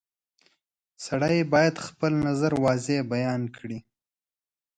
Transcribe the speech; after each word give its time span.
•سړی 1.05 1.37
باید 1.53 1.75
خپل 1.87 2.11
نظر 2.27 2.51
واضح 2.63 2.99
بیان 3.13 3.41
کړي. 3.57 3.79